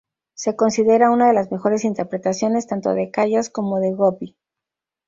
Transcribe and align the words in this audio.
Se 0.33 0.55
considera 0.55 1.11
una 1.11 1.27
de 1.27 1.35
las 1.35 1.51
mejores 1.51 1.83
interpretaciones 1.85 2.65
tanto 2.65 2.95
de 2.95 3.11
Callas 3.11 3.51
como 3.51 3.79
de 3.79 3.91
Gobbi. 3.93 4.35